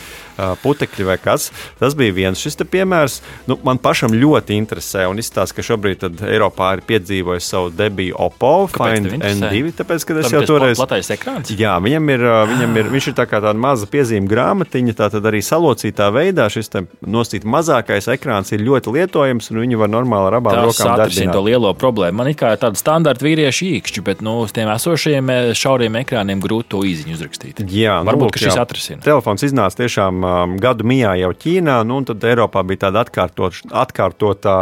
putekļu 0.63 1.09
vai 1.09 1.17
kas. 1.21 1.49
Tas 1.79 1.95
bija 1.99 2.15
viens 2.15 2.41
šis 2.41 2.59
piemērs. 2.69 3.19
Nu, 3.49 3.57
man 3.65 3.79
pašam 3.81 4.13
ļoti 4.15 4.57
interesē, 4.59 5.05
un 5.09 5.21
izstāsta, 5.21 5.57
ka 5.57 5.65
šobrīd 5.65 6.05
Eiropā 6.27 6.73
ir 6.77 6.83
piedzīvojis 6.89 7.49
savu 7.53 7.71
debiju 7.75 8.17
Kāpēc 8.73 8.95
Find 8.95 9.07
tev 9.07 9.15
interesē? 9.17 9.49
N2, 9.49 9.73
tāpēc, 9.79 10.05
ka 10.05 10.17
es 10.21 10.33
jau 10.33 10.43
toreiz. 10.47 10.79
platais 10.79 11.11
ekrāns. 11.15 11.51
Jā, 11.59 11.75
viņam 11.83 12.11
ir, 12.13 12.25
viņam 12.53 12.79
ir, 12.81 12.91
viņš 12.95 13.09
ir 13.11 13.15
tā 13.17 13.25
kā 13.29 13.41
tāda 13.43 13.59
maza 13.59 13.87
piezīme 13.89 14.29
grāmatiņa, 14.29 14.95
tā 14.99 15.09
tad 15.13 15.27
arī 15.29 15.41
salocītā 15.45 16.09
veidā 16.15 16.47
šis 16.51 16.71
nosīt 17.05 17.47
mazākais 17.47 18.09
ekrāns 18.13 18.53
ir 18.55 18.63
ļoti 18.65 18.93
lietojams, 18.95 19.51
un 19.51 19.61
viņu 19.63 19.81
var 19.81 19.91
normāli 19.91 20.31
ar 20.31 20.39
abām 20.39 20.59
rokām 20.67 20.93
atrisinās 20.95 21.35
to 21.35 21.43
lielo 21.45 21.73
problēmu. 21.77 22.19
Man 22.19 22.31
ir 22.31 22.37
kā 22.39 22.53
tāda 22.59 22.79
standarta 22.79 23.25
vīriešu 23.25 23.67
īkšķi, 23.79 24.05
bet 24.05 24.23
nu, 24.25 24.39
uz 24.45 24.53
tiem 24.55 24.69
esošajiem 24.73 25.31
šauriem 25.57 25.99
ekrāniem 26.01 26.41
grūti 26.43 26.71
to 26.73 26.83
īziņu 26.87 27.17
uzrakstīt. 27.17 27.63
Jā, 27.73 27.99
nu, 28.03 28.11
Varbūt 28.11 28.29
lūk, 28.29 28.37
ka 28.37 28.43
šis 28.43 28.57
jā. 28.57 28.65
atrisina. 28.65 29.03
Telefons 29.05 29.45
iznāca 29.47 29.81
tiešām 29.83 30.25
um, 30.29 30.55
gadu 30.61 30.85
mijā 30.87 31.15
jau 31.19 31.31
Ķīnā, 31.43 31.79
nu, 31.87 31.99
un 32.01 32.07
tad 32.09 32.23
Eiropā 32.29 32.63
bija 32.67 32.85
tāda 32.87 33.03
atkārtot, 33.05 33.63
atkārtotā 33.83 34.55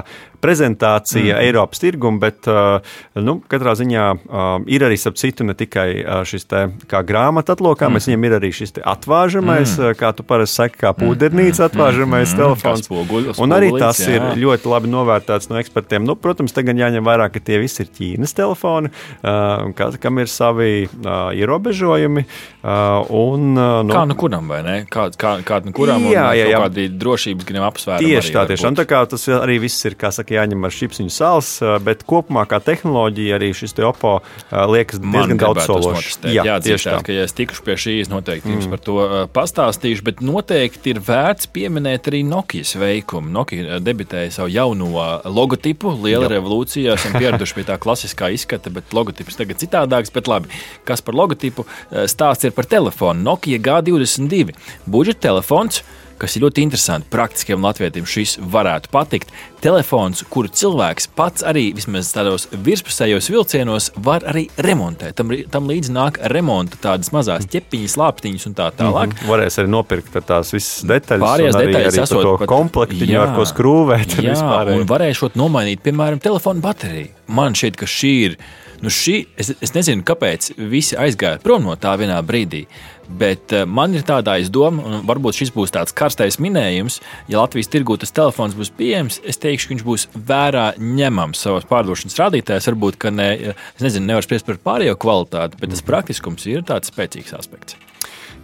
prezentācija 0.43 1.35
mm. 1.37 1.43
Eiropas 1.47 1.81
tirgum, 1.81 2.19
bet 2.21 2.47
uh, 2.51 2.79
nu, 3.17 3.37
katrā 3.49 3.73
ziņā 3.79 4.05
um, 4.13 4.67
ir 4.69 4.85
arī, 4.87 4.97
starp 4.99 5.17
citu, 5.19 5.45
ne 5.47 5.55
tikai 5.57 5.87
uh, 6.01 6.21
šis 6.27 6.47
te 6.49 6.63
kā 6.89 7.01
grāmatu 7.07 7.55
atlokāmais, 7.55 8.05
mm. 8.05 8.13
viņam 8.13 8.27
ir 8.29 8.37
arī 8.39 8.51
šis 8.55 8.77
te 8.77 8.85
atvāžamais, 8.87 9.77
mm. 9.77 9.97
kā 9.99 10.11
tu 10.17 10.25
parasti 10.27 10.61
saki, 10.61 10.79
kā 10.83 10.93
pūdernīca 10.97 11.67
atvāžamais 11.69 12.33
mm. 12.33 12.41
telefons. 12.41 12.85
Kā 12.85 12.89
spoguļ- 12.89 13.31
un 13.43 13.55
arī 13.57 13.71
tas 13.77 14.01
jā. 14.03 14.17
ir 14.17 14.43
ļoti 14.43 14.71
labi 14.71 14.91
novērtēts 14.93 15.51
no 15.51 15.59
ekspertiem. 15.61 16.05
Nu, 16.07 16.17
protams, 16.19 16.55
tagad 16.55 16.79
jāņem 16.79 17.05
vērā, 17.07 17.29
ka 17.33 17.41
tie 17.43 17.59
visi 17.61 17.83
ir 17.85 17.91
Ķīnas 17.97 18.35
telefoni, 18.37 18.91
ka- 19.21 19.91
kam 20.01 20.21
ir 20.21 20.31
savi 20.31 20.87
ierobežojumi. 20.87 22.25
Un, 22.67 23.45
nu, 23.55 23.93
Kā 23.93 24.03
nu 24.09 24.15
kuram, 24.19 24.49
vai 24.51 24.59
ne? 24.65 24.75
Kā, 24.91 25.07
kā, 25.15 25.37
kā 25.47 25.61
nu 25.65 25.71
kuram, 25.75 26.03
Jā, 26.11 26.29
jā, 26.35 26.47
kaut 26.47 26.51
jā. 26.51 26.59
kādi 26.65 26.87
drošības 26.99 27.47
gan 27.47 27.61
apsvērumi. 27.67 28.09
Tieši 28.11 28.31
arī 28.31 28.35
tā, 28.35 28.43
tiešām 28.51 28.77
tā 28.77 28.85
kā 28.89 29.01
tas 29.09 29.23
arī 29.37 29.57
viss 29.63 29.87
ir, 29.87 29.95
kā 29.99 30.11
saka, 30.15 30.26
jāņem 30.33 30.67
ar 30.67 30.73
šipsiņu 30.73 31.13
sāls, 31.13 31.49
bet 31.85 32.03
kopumā 32.07 32.45
kā 32.49 32.59
tehnoloģija 32.63 33.37
arī 33.37 33.51
šis 33.57 33.75
te 33.77 33.85
Oppo 33.87 34.17
ā, 34.19 34.65
liekas 34.69 34.99
diezgan 35.01 35.39
daudz 35.41 35.65
sološs. 35.67 35.87
notestēt. 35.87 36.33
Jā, 36.35 36.57
tieši 36.63 36.89
tā. 36.89 36.99
Ka, 37.07 37.15
ja 37.15 37.25
es 37.27 37.35
tikšu 37.37 37.63
pie 37.65 37.77
šīs, 37.79 38.11
noteikti 38.11 38.51
jums 38.51 38.67
mm. 38.67 38.73
par 38.73 38.83
to 38.83 38.97
pastāstīšu, 39.35 40.05
bet 40.07 40.23
noteikti 40.25 40.93
ir 40.93 41.01
vērts 41.07 41.51
pieminēt 41.55 42.09
arī 42.11 42.23
Nokijas 42.27 42.75
veikumu. 42.79 43.31
Nokija 43.33 43.79
debitēja 43.83 44.33
savu 44.39 44.51
jauno 44.53 44.89
logotipu, 45.25 45.93
liela 46.03 46.27
Jā. 46.27 46.33
revolūcija. 46.37 46.97
Esam 46.97 47.17
pieraduši 47.17 47.59
pie 47.59 47.67
tā 47.67 47.77
klasiskā 47.83 48.31
izskata, 48.35 48.73
bet 48.73 48.95
logotips 48.97 49.39
tagad 49.39 49.61
citādāks. 49.61 50.13
Bet 50.13 50.31
labi, 50.31 50.51
kas 50.87 51.03
par 51.05 51.17
logotipu 51.17 51.67
stāsts 52.09 52.47
ir 52.47 52.55
par 52.57 52.67
telefonu? 52.69 53.23
Nokia 53.31 53.61
G22 53.63 54.55
budžeta 54.89 55.29
telefons 55.29 55.83
kas 56.21 56.35
ir 56.37 56.43
ļoti 56.45 56.63
interesanti. 56.65 57.09
Praktiskiem 57.13 57.63
latviešiem 57.63 58.07
šis 58.09 58.37
varētu 58.53 58.91
patikt. 58.93 59.31
Telefons, 59.61 60.21
kuru 60.29 60.51
cilvēks 60.53 61.07
pats 61.17 61.45
arī 61.47 61.71
vismaz 61.75 62.11
tādos 62.13 62.45
virspusējos 62.51 63.29
vilcienos 63.33 63.89
var 64.05 64.25
arī 64.29 64.45
remontēt. 64.61 65.15
Tam, 65.17 65.33
tam 65.53 65.69
līdzi 65.69 65.95
nāk 65.95 66.19
remonta 66.33 66.77
tādas 66.83 67.09
mazas 67.15 67.47
ķepiņas, 67.49 67.97
lāpstiņas 68.01 68.47
un 68.49 68.57
tā 68.57 68.69
tālāk. 68.77 69.13
Mm 69.13 69.17
-hmm. 69.17 69.31
Varēs 69.31 69.59
arī 69.61 69.73
nopirkt 69.73 70.13
tās 70.27 70.53
visas 70.53 70.85
detaļas. 70.85 71.25
Pārējās 71.25 71.55
arī, 71.55 71.73
detaļas 71.73 71.99
arī 72.03 72.21
to 72.21 72.37
pat- 72.37 72.47
komplektu, 72.47 73.05
Jā. 73.05 73.21
ar 73.21 73.35
ko 73.35 73.45
skrūvēt. 73.45 74.21
Jā, 74.21 74.37
un 74.77 74.85
varēšot 74.85 75.35
nomainīt, 75.35 75.81
piemēram, 75.81 76.19
telefona 76.19 76.61
bateriju. 76.61 77.07
Man 77.27 77.53
šķiet, 77.53 77.75
ka 77.75 77.85
šī 77.85 78.13
ir. 78.25 78.37
Nu 78.83 78.91
šī, 78.93 79.23
es, 79.41 79.49
es 79.63 79.73
nezinu, 79.73 80.03
kāpēc 80.05 80.51
visi 80.69 80.97
aizgāja 80.99 81.41
prom 81.41 81.65
no 81.65 81.73
tā 81.81 81.95
vienā 81.97 82.19
brīdī, 82.25 82.67
bet 83.09 83.55
uh, 83.55 83.63
man 83.65 83.95
ir 83.97 84.05
tāda 84.05 84.35
aizdoma, 84.37 84.83
un 84.85 85.07
varbūt 85.07 85.39
šis 85.39 85.53
būs 85.55 85.73
tāds 85.73 85.95
karstais 85.97 86.37
minējums. 86.43 86.99
Ja 87.31 87.41
Latvijas 87.41 87.71
tirgū 87.73 87.97
tas 87.97 88.13
telefons 88.13 88.53
būs 88.57 88.69
pieejams, 88.77 89.17
es 89.25 89.41
teikšu, 89.41 89.69
ka 89.69 89.75
viņš 89.75 89.85
būs 89.87 90.07
vērā 90.29 90.67
ņemams 90.77 91.41
savos 91.47 91.65
pārdošanas 91.71 92.21
rādītājos. 92.21 92.69
Varbūt, 92.69 93.01
ka 93.01 93.13
ne, 93.13 93.31
es 93.55 93.81
nezinu, 93.81 94.11
nevar 94.11 94.27
spriest 94.27 94.45
par 94.45 94.61
pārējo 94.61 94.97
kvalitāti, 95.01 95.57
bet 95.57 95.73
tas 95.73 95.85
praktiskums 95.87 96.45
ir 96.51 96.65
tāds 96.67 96.93
spēcīgs 96.93 97.33
aspekts. 97.39 97.79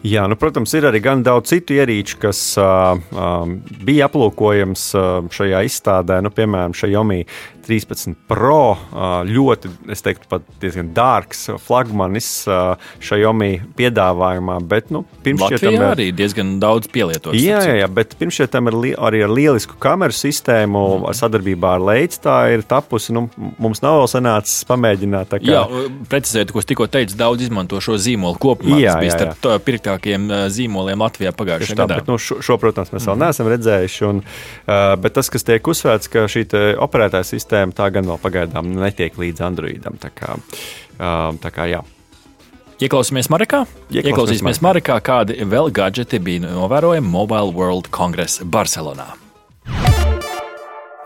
Jā, 0.04 0.26
nu, 0.28 0.36
protams, 0.36 0.74
ir 0.76 0.84
arī 0.90 1.00
gan 1.00 1.22
daudz 1.24 1.54
citu 1.54 1.78
ierīču, 1.78 2.18
kas 2.20 2.40
uh, 2.60 2.98
um, 3.16 3.54
bija 3.88 4.10
aplūkojams 4.10 4.82
uh, 5.00 5.30
šajā 5.32 5.62
izstādē. 5.64 6.18
Nu, 6.26 6.32
piemēram, 6.36 6.76
Xiaomi 6.76 7.22
13 7.66 8.16
Pro 8.30 8.76
ļoti, 9.28 9.70
es 9.94 10.04
teiktu, 10.06 10.28
pat 10.32 10.46
diezgan 10.62 10.92
dārgs 10.96 11.46
flagmanis 11.64 12.30
Xiaomi 13.04 13.62
piedāvājumā. 13.78 14.58
Bet, 14.70 14.92
nu, 14.94 15.04
pirms 15.26 15.44
Latvijā 15.44 15.60
šķietam, 15.62 15.86
arī 15.94 16.08
diezgan 16.16 16.56
daudz 16.62 16.90
pielietots. 16.94 17.38
Jā, 17.40 17.62
starp 17.62 17.72
jā, 17.72 17.78
jā, 17.82 17.88
bet 17.92 18.16
pirms 18.20 18.40
tam 18.54 18.70
ir 18.72 18.78
li 18.80 18.92
arī 18.96 19.24
ar 19.26 19.34
lielisku 19.34 19.78
kameru 19.82 20.16
sistēmu, 20.16 20.84
mm. 21.00 21.18
sadarbībā 21.20 21.76
ar 21.78 21.86
Leicu. 21.92 22.20
Tā 22.24 22.38
ir 22.54 22.66
tapusi. 22.68 23.14
Nu, 23.16 23.26
mums 23.62 23.82
nav 23.84 24.02
vēl 24.02 24.10
sanācis 24.12 24.64
pamēģināt. 24.70 25.34
kā- 25.34 25.42
Jā, 25.54 25.64
precizēt, 26.12 26.52
ko 26.54 26.60
es 26.60 26.70
tikko 26.70 26.88
teicu, 26.92 27.18
daudz 27.20 27.48
izmanto 27.48 27.80
šo 27.84 27.98
zīmolu 28.00 28.38
kopumā. 28.42 28.80
Jā, 28.82 28.94
Tas 28.94 29.02
bija 29.04 29.12
jā, 29.12 29.18
starp 29.20 29.42
tā 29.44 29.58
pirktākajiem 29.64 30.28
zīmoliem 30.54 31.00
Latvijā 31.04 31.32
pagājušajā 31.36 31.78
gadā. 31.80 32.00
bet, 32.02 32.08
nu, 32.08 32.18
šo, 32.18 32.40
šo, 32.42 32.58
protams, 32.62 32.92
mēs 32.94 33.08
vēl 33.10 33.20
neesam 33.20 33.48
redzējuši. 33.48 34.06
Un, 34.10 34.24
uh, 34.24 34.96
bet 35.00 35.14
tas, 35.14 35.30
kas 35.30 35.44
tiek 35.48 35.64
uzsvērts, 35.64 36.10
ka 36.12 36.28
šī 36.28 36.46
operētāja 36.84 37.24
sistēma 37.28 37.53
tā 37.76 37.90
gan 37.94 38.10
vēl 38.10 38.22
pagaidām 38.22 38.74
netiek 38.76 39.18
līdz 39.20 39.46
Androidam. 39.46 40.00
Tā 40.02 40.12
kā, 40.14 40.38
uh, 40.38 41.34
tā 41.44 41.54
kā, 41.54 41.70
jā. 41.72 41.84
Ieklausīsimies 42.84 43.30
Marekā. 43.32 43.64
Ieklausīsimies 43.64 44.12
Ieklausīsimies 44.12 44.62
Marekā, 44.66 44.98
kādi 45.06 45.38
vēl 45.48 45.70
gadgeti 45.72 46.20
bija 46.20 46.44
novērojami 46.50 47.08
Mobile 47.08 47.54
World 47.56 47.92
Congress 47.96 48.42
Barcelonā. 48.44 49.14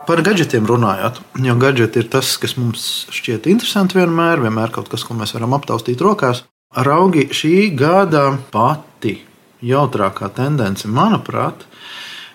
Par 0.08 0.22
gadgetiem 0.24 0.64
runājot, 0.64 1.20
jo 1.44 1.54
gadgeti 1.60 2.00
ir 2.00 2.08
tas, 2.08 2.30
kas 2.40 2.56
mums 2.56 2.84
šķiet 3.12 3.50
interesanti 3.52 4.00
vienmēr, 4.00 4.40
vienmēr 4.40 4.72
kaut 4.72 4.88
kas, 4.88 5.04
ko 5.04 5.18
mēs 5.20 5.36
varam 5.36 5.58
aptaustīt 5.58 6.00
rokās. 6.00 6.46
Raugi 6.72 7.26
šī 7.36 7.74
gada 7.76 8.30
pati 8.54 9.18
jautrākā 9.68 10.30
tendence, 10.32 10.88
manuprāt, 10.88 11.66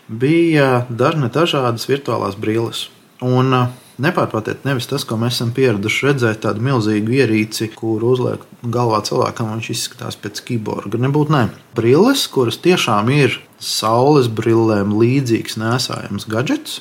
bija 0.09 0.85
dažne 0.91 1.33
dažādas 1.33 1.89
virtuālās 1.89 2.37
brilles. 2.37 2.91
Un 3.25 3.57
uh, 3.57 3.73
nepārprotiet, 4.01 4.65
nevis 4.65 4.89
tas, 4.91 5.05
ko 5.09 5.19
mēs 5.21 5.37
esam 5.37 5.53
pieraduši 5.57 6.07
redzēt, 6.09 6.41
tādu 6.45 6.65
milzīgu 6.65 7.17
ierīci, 7.19 7.71
kuru 7.77 8.15
uzliek 8.15 8.47
galvā 8.63 9.03
cilvēkam, 9.07 9.51
un 9.51 9.61
viņš 9.61 9.71
izskatās 9.75 10.19
pēc 10.21 10.41
kiborga. 10.49 11.01
Nebūtu 11.03 11.35
ne. 11.35 11.45
Brilles, 11.77 12.25
kuras 12.33 12.61
tiešām 12.63 13.13
ir 13.13 13.39
saules 13.63 14.31
brillēm 14.33 14.95
līdzīgs 14.97 15.59
nesājams 15.61 16.29
gadgets, 16.31 16.81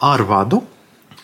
ar 0.00 0.24
vadu. 0.28 0.64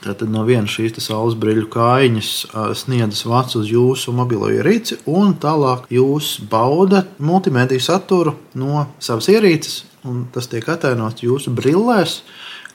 Tātad 0.05 0.29
no 0.29 0.43
vienas 0.45 0.75
šīs 0.75 0.99
saules 1.01 1.37
brīļu 1.41 1.71
kājiņas 1.73 2.31
sniedzas 2.77 3.23
vats 3.25 3.57
uz 3.57 3.71
jūsu 3.73 4.13
mobilo 4.13 4.51
ierīci, 4.53 4.99
un 5.09 5.33
tālāk 5.41 5.87
jūs 5.95 6.35
baudat 6.51 7.15
multimediju 7.25 7.81
saturu 7.81 8.35
no 8.61 8.85
savas 9.01 9.31
ierīces. 9.33 9.85
un 10.05 10.27
Tas 10.33 10.51
tiek 10.53 10.69
attēlots 10.69 11.25
jūsu 11.25 11.55
brillēs, 11.57 12.19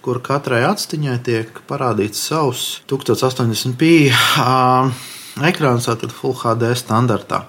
kur 0.10 0.24
katrai 0.26 0.64
atstiņai 0.66 1.18
tiek 1.22 1.60
parādīts 1.70 2.24
savs 2.32 2.64
1080p 2.90 4.10
ā, 4.42 4.90
ekrāns, 5.46 5.86
tātad 5.86 6.10
Full 6.18 6.34
HD 6.40 6.72
standartā. 6.74 7.44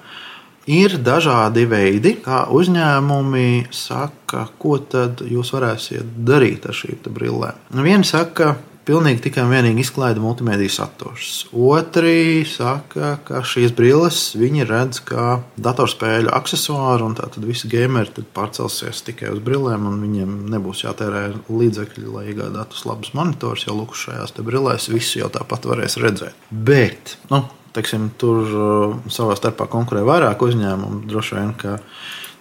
Ir 0.69 0.99
dažādi 1.01 1.65
veidi, 1.65 2.19
kā 2.21 2.43
uzņēmumi 2.53 3.71
saka, 3.73 4.45
ko 4.61 4.77
tad 4.93 5.23
jūs 5.25 5.55
varēsiet 5.57 6.13
darīt 6.29 6.69
ar 6.69 6.77
šīm 6.77 7.01
brillēm. 7.09 7.65
Vieni 7.81 8.05
saka, 8.05 8.53
pilnīgi 8.89 9.25
tikai 9.27 9.45
un 9.45 9.53
vienīgi 9.55 9.85
izklaida 9.85 10.23
multimediju 10.23 10.73
saturs. 10.73 11.45
Otri 11.53 12.43
saka, 12.49 13.15
ka 13.27 13.43
šīs 13.47 13.75
brilles 13.77 14.21
viņi 14.39 14.67
redz 14.69 15.03
kā 15.09 15.41
datorspēļu 15.61 16.33
accessoru, 16.37 17.11
un 17.11 17.17
tad 17.19 17.39
visi 17.45 17.71
gameri 17.71 18.25
pārcelsies 18.35 19.05
tikai 19.07 19.33
uz 19.35 19.43
brillēm, 19.45 19.87
un 19.91 20.01
viņiem 20.05 20.37
nebūs 20.55 20.85
jātērē 20.87 21.25
līdzekļi, 21.49 22.07
lai 22.11 22.27
iegādātos 22.33 22.87
labus 22.89 23.15
monitorus, 23.17 23.67
jo 23.69 23.77
lūk, 23.79 23.97
šajās 23.99 24.37
brillēs 24.41 24.91
visu 24.93 25.21
jau 25.23 25.31
tāpat 25.33 25.69
varēs 25.71 25.99
redzēt. 26.01 26.49
Bet, 26.51 27.17
nu, 27.33 27.45
teiksim, 27.77 28.11
tur 28.21 28.41
uh, 28.49 28.97
savā 29.13 29.37
starpā 29.39 29.69
konkurē 29.71 30.03
vairāk 30.07 30.43
uzņēmumu. 30.47 31.05
Droši 31.11 31.37
vien, 31.39 31.53
ka 31.59 31.79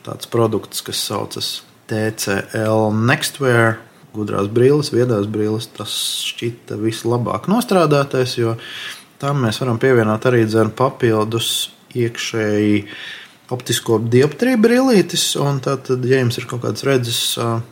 tāds 0.08 0.30
produkts, 0.32 0.82
kas 0.86 1.02
saucas 1.10 1.60
TCL 1.90 2.90
Nextwear, 3.10 3.80
gudrās 4.20 4.50
brilles, 4.54 4.92
viedās 4.94 5.28
brilles, 5.32 5.70
tas 5.76 5.94
šķita 6.30 6.80
vislabāk 6.82 7.50
nostrādātais, 7.52 8.38
jo 8.40 8.58
tam 9.20 9.46
mēs 9.46 9.62
varam 9.64 9.80
pievienot 9.82 10.28
arī 10.30 10.46
dzēnu 10.48 10.76
papildus 10.78 11.70
iekšēji 11.98 12.84
optisko 13.50 13.98
dioptriju 14.14 14.60
brīvītis. 14.62 15.26
Tad, 15.66 15.90
ja 16.06 16.22
jums 16.22 16.38
ir 16.38 16.46
kaut 16.50 16.64
kādas 16.68 16.86
redzes 16.86 17.20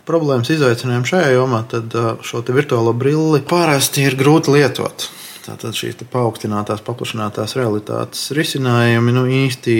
problēmas, 0.10 0.50
izaicinājumi 0.54 1.12
šajā 1.12 1.30
jomā, 1.36 1.62
tad 1.70 1.94
šo 2.26 2.42
virtuālo 2.48 2.96
brilli 2.98 3.44
parasti 3.48 4.08
ir 4.08 4.18
grūti 4.20 4.58
lietot. 4.58 5.10
Tātad 5.48 5.78
šīs 5.78 6.02
paaugstinātās, 6.12 6.82
paplašinātās 6.84 7.56
realitātes 7.56 8.26
risinājumi 8.36 9.14
nu, 9.16 9.24
īsti 9.46 9.78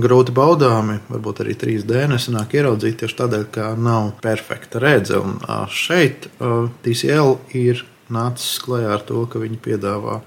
grūti 0.00 0.34
baudāmi, 0.34 0.98
varbūt 1.10 1.42
arī 1.44 1.56
3D 1.58 2.06
nesanāk 2.10 2.56
ieraudzīt 2.56 3.00
tieši 3.02 3.18
tādēļ, 3.18 3.46
ka 3.54 3.72
nav 3.76 4.12
perfekta 4.24 4.80
redze. 4.82 5.20
Un 5.20 5.38
šeit 5.72 6.28
TCL 6.84 7.36
ir 7.58 7.84
nācis 8.12 8.58
klajā 8.62 8.92
ar 8.96 9.06
to, 9.08 9.24
ka 9.30 9.42
viņi 9.42 9.60
piedāvā 9.62 10.20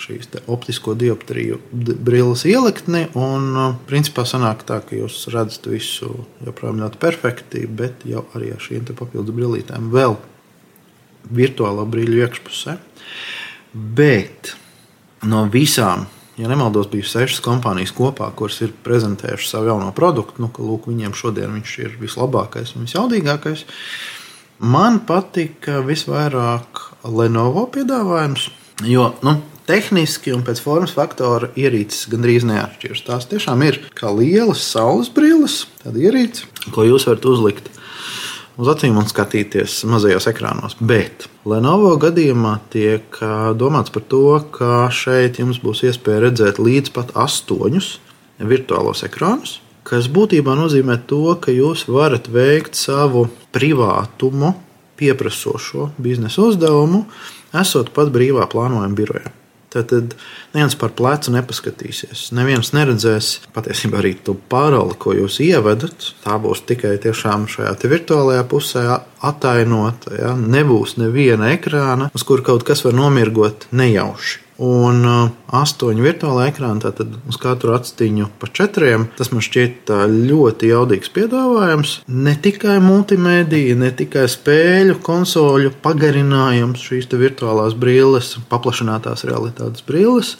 šīs 0.00 0.28
optisko 0.52 0.94
dioptriju 0.98 1.58
brilles 1.72 2.44
ieliktni. 2.48 3.06
Un, 3.16 3.48
principā, 3.88 4.26
sanāk 4.28 4.66
tā, 4.68 4.80
ka 4.84 4.98
jūs 4.98 5.24
redzat 5.32 5.68
visu 5.70 6.12
joprojām 6.46 6.82
ļoti 6.84 7.00
perfekti, 7.02 7.64
bet 7.66 8.04
jau 8.08 8.26
arī 8.36 8.52
ar 8.54 8.62
šīm 8.62 8.88
papildus 8.92 9.36
brillītēm 9.36 9.88
vēl 9.94 10.18
virtuālā 11.36 11.86
brīļu 11.90 12.20
iekšpusē. 12.26 12.76
Bet 13.96 14.54
no 15.26 15.46
visām 15.52 16.06
ja 16.36 16.48
nemaldos, 16.48 16.88
bija 16.92 17.08
sešas 17.08 17.40
kompānijas 17.44 17.94
kopā, 17.96 18.28
kuras 18.36 18.60
ir 18.64 18.74
prezentējušas 18.84 19.54
savu 19.54 19.70
jauno 19.70 19.90
produktu. 19.96 20.44
Nu, 20.44 20.50
lūk, 20.52 20.88
viņiem 20.90 21.16
šodien 21.16 21.54
viņš 21.56 21.74
ir 21.84 21.98
vislabākais 22.00 22.74
un 22.76 22.86
visjaudīgākais. 22.86 23.66
Man 24.64 25.02
patika 25.08 25.82
visvairāk 25.84 26.80
Lenovo 27.04 27.66
piedāvājums, 27.72 28.48
jo 28.88 29.10
nu, 29.24 29.36
tehniski 29.66 30.32
un 30.34 30.44
pēc 30.46 30.60
formas 30.62 30.94
faktora 30.96 31.50
ierīces 31.58 32.06
gandrīz 32.12 32.46
neatšķiras. 32.48 33.04
Tās 33.06 33.28
tiešām 33.30 33.64
ir 33.66 33.80
kā 33.98 34.12
lielas 34.14 34.62
saules 34.64 35.10
brilles, 35.12 35.64
tāda 35.82 36.04
ierīce, 36.08 36.46
ko 36.74 36.86
jūs 36.86 37.08
varat 37.08 37.26
uzlikt 37.28 37.72
uz 38.56 38.70
acīm 38.72 38.96
un 38.98 39.08
skatīties 39.08 39.82
mazajos 39.88 40.28
ekrānos. 40.30 40.76
Bet 40.80 41.28
Lenovo 41.48 41.92
gadījumā 42.00 42.56
tiek 42.72 43.20
domāts 43.60 43.92
par 43.94 44.04
to, 44.10 44.24
ka 44.56 44.88
šeit 44.92 45.40
jums 45.42 45.60
būs 45.62 45.84
iespēja 45.86 46.26
redzēt 46.26 46.60
līdz 46.62 46.92
pat 46.96 47.14
astoņus 47.26 47.96
virtuālos 48.40 49.04
ekrānus, 49.06 49.58
kas 49.86 50.10
būtībā 50.12 50.56
nozīmē 50.58 50.98
to, 51.08 51.36
ka 51.40 51.54
jūs 51.54 51.86
varat 51.88 52.28
veikt 52.32 52.78
savu 52.78 53.28
privātumu 53.54 54.54
pieprasošo 54.96 55.90
biznesa 56.00 56.48
uzdevumu, 56.48 57.04
esot 57.56 57.92
pat 57.96 58.12
brīvā 58.12 58.48
plānojuma 58.50 58.96
birojā. 58.96 59.32
Tad 59.84 60.14
neviens 60.54 60.76
par 60.78 60.94
plecu 60.96 61.34
nepaskatīsies. 61.34 62.30
Neviens 62.36 62.72
neredzēs 62.76 63.32
patiesībā 63.56 64.00
arī 64.00 64.14
to 64.24 64.36
paroli, 64.50 64.96
ko 64.98 65.12
jūs 65.16 65.40
ievedat. 65.44 66.12
Tā 66.24 66.38
būs 66.42 66.64
tikai 66.68 66.96
šajā 67.02 67.74
virtuālajā 67.92 68.46
pusē 68.48 68.86
attēlota. 69.26 70.16
Ja? 70.16 70.32
Nebūs 70.36 70.96
neviena 71.02 71.52
ekrāna, 71.52 72.10
uz 72.14 72.26
kura 72.26 72.46
kaut 72.46 72.66
kas 72.66 72.84
var 72.86 72.96
nomirgot 72.96 73.68
nejauši 73.72 74.45
un 74.62 75.02
uh, 75.04 75.34
astoņu 75.56 76.04
virtuālā 76.04 76.48
ekrāna, 76.50 76.80
tātad 76.86 77.16
uz 77.28 77.38
katru 77.40 77.74
atstiņu 77.76 78.30
pa 78.40 78.48
četriem. 78.56 79.08
Tas 79.18 79.32
man 79.32 79.44
šķiet 79.44 79.92
ļoti 80.12 80.70
jaudīgs 80.72 81.12
piedāvājums. 81.16 81.96
Ne 82.08 82.36
tikai 82.42 82.78
multimedija, 82.84 83.76
ne 83.78 83.92
tikai 83.96 84.26
spēļu, 84.32 84.98
konsoļu 85.06 85.74
pagarinājums, 85.84 86.82
šīs 86.88 87.10
virtuālās 87.16 87.76
brilles, 87.78 88.34
paplašinātās 88.50 89.26
realitātes 89.28 89.84
brilles, 89.86 90.36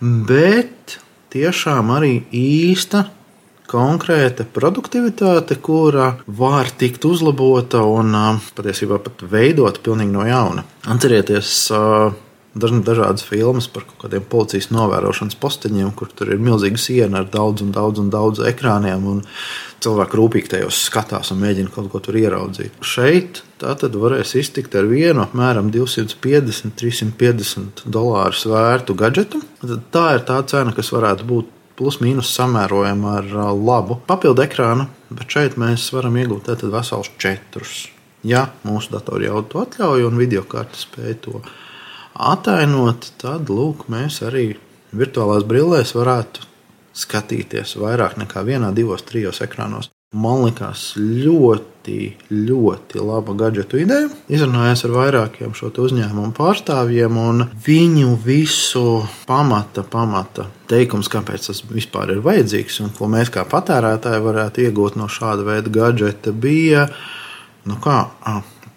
bet 0.00 0.98
tiešām 1.34 1.90
arī 1.96 2.16
īsta 2.30 3.06
konkrēta 3.70 4.44
produktivitāte, 4.54 5.56
kura 5.62 6.12
var 6.26 6.70
tikt 6.78 7.04
uzlabota 7.08 7.82
un 7.88 8.12
patiesībā 8.54 9.00
pat 9.02 9.24
veidot 9.30 9.80
pilnīgi 9.84 10.14
no 10.14 10.26
jauna. 10.28 10.64
Atcerieties, 10.94 11.56
dažādas 12.54 13.24
filmas 13.26 13.66
par 13.66 13.82
kaut 13.88 14.04
kādiem 14.04 14.24
policijas 14.30 14.70
novērošanas 14.70 15.38
posteņiem, 15.42 15.90
kur 15.98 16.10
tur 16.14 16.30
ir 16.30 16.42
milzīga 16.42 16.78
siena 16.78 17.22
ar 17.22 17.30
daudz 17.30 17.64
un 17.64 17.72
daudz 17.74 17.98
un 18.02 18.10
daudz 18.14 18.44
ekrāniem. 18.46 19.06
Un 19.10 19.24
cilvēki 19.84 20.18
rūpīgi 20.18 20.52
tajos 20.54 20.78
skatās 20.86 21.32
un 21.34 21.42
mēģina 21.42 21.72
kaut 21.74 21.90
ko 21.92 22.00
tur 22.04 22.16
ieraudzīt. 22.20 22.78
Šeit 22.84 23.42
tā 23.60 23.74
tad 23.80 23.96
varēs 23.98 24.36
iztikt 24.38 24.76
ar 24.78 24.86
vienu 24.88 25.24
apmēram 25.24 25.72
250, 25.74 26.76
350 26.78 27.84
dolāru 27.90 28.54
vērtu 28.54 28.96
gadgetu. 28.98 29.42
Tad 29.64 29.90
tā 29.94 30.06
ir 30.18 30.24
tā 30.28 30.38
cena, 30.50 30.72
kas 30.76 30.92
varētu 30.94 31.28
būt 31.28 31.50
plus 31.74 31.98
mīnus 31.98 32.30
samērojama 32.36 33.16
ar 33.18 33.32
labu 33.58 33.98
papildu 34.06 34.44
ekrānu, 34.46 34.86
bet 35.10 35.34
šeit 35.34 35.58
mēs 35.60 35.88
varam 35.94 36.16
iegūt 36.22 36.52
veselus 36.70 37.10
četrus. 37.18 37.88
Ja 38.24 38.46
mūsu 38.64 38.94
datori 38.94 39.26
jau 39.26 39.42
to 39.44 39.66
atļauj 39.66 40.06
un 40.06 40.16
video 40.16 40.46
karte 40.48 40.78
spēj 40.80 41.18
to 41.26 41.40
izdarīt 41.42 41.73
atainot, 42.14 43.10
tad 43.20 43.50
lūk, 43.52 43.88
mēs 43.92 44.22
arī 44.26 44.54
virtuālās 44.94 45.46
brillēs 45.48 45.94
varētu 45.96 46.46
skatīties 46.94 47.74
vairāk 47.80 48.18
nekā 48.20 48.44
vienā, 48.46 48.70
divos, 48.74 49.02
trijos 49.06 49.42
ekrānos. 49.44 49.90
Man 50.14 50.44
liekas, 50.44 50.92
ļoti, 50.94 52.12
ļoti 52.30 53.00
laba 53.02 53.34
gadgetu 53.34 53.80
ideja. 53.82 54.06
Izrunājos 54.30 54.84
ar 54.86 54.92
vairākiem 54.94 55.56
šo 55.58 55.72
uzņēmumu 55.82 56.30
pārstāvjiem, 56.36 57.18
un 57.18 57.42
viņu 57.66 58.12
visu 58.22 59.02
pamata, 59.26 59.82
pamata 59.82 60.46
teikums, 60.70 61.10
kāpēc 61.10 61.50
tas 61.50 61.64
vispār 61.66 62.14
ir 62.14 62.22
vajadzīgs 62.22 62.78
un 62.84 62.94
ko 62.94 63.10
mēs 63.10 63.34
kā 63.34 63.42
patērētāji 63.50 64.22
varētu 64.22 64.68
iegūt 64.68 65.00
no 65.02 65.10
šāda 65.10 65.48
veida 65.50 65.74
gadgeta, 65.82 66.30
bija, 66.30 66.86
nu 67.66 67.82
kā, 67.82 68.04